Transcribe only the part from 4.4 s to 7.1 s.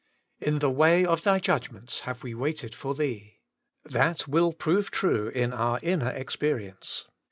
prove true in our inner experience.